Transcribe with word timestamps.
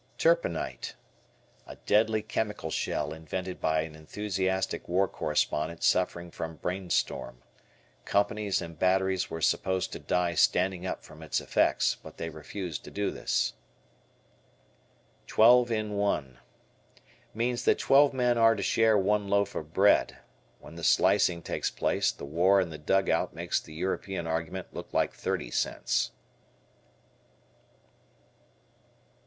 Turpenite. 0.17 0.95
A 1.67 1.75
deadly 1.85 2.23
chemical 2.23 2.71
shell 2.71 3.13
invented 3.13 3.61
by 3.61 3.81
an 3.81 3.93
enthusiastic 3.93 4.87
war 4.89 5.07
correspondent 5.07 5.83
suffering 5.83 6.31
from 6.31 6.55
brain 6.55 6.89
storm. 6.89 7.43
Companies 8.03 8.63
and 8.63 8.79
batteries 8.79 9.29
were 9.29 9.41
supposed 9.43 9.91
to 9.91 9.99
die 9.99 10.33
standing 10.33 10.87
up 10.87 11.03
from 11.03 11.21
its 11.21 11.39
effects, 11.39 11.95
but 12.01 12.17
they 12.17 12.29
refused 12.29 12.83
to 12.85 12.89
do 12.89 13.11
this. 13.11 13.53
"Twelve 15.27 15.69
in 15.71 15.91
one." 15.95 16.39
Means 17.35 17.63
that 17.65 17.77
twelve 17.77 18.11
men 18.11 18.39
are 18.39 18.55
to 18.55 18.63
share 18.63 18.97
one 18.97 19.27
loaf 19.27 19.53
of 19.53 19.71
bread. 19.71 20.17
When 20.59 20.77
the 20.77 20.83
slicing 20.83 21.43
takes 21.43 21.69
place 21.69 22.11
the 22.11 22.25
war 22.25 22.59
in 22.59 22.71
the 22.71 22.79
dugout 22.79 23.35
makes 23.35 23.61
the 23.61 23.75
European 23.75 24.25
argument 24.25 24.73
look 24.73 24.95
like 24.95 25.13
thirty 25.13 25.51
cents. 25.51 26.09